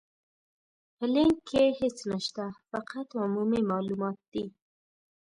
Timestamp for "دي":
4.31-4.45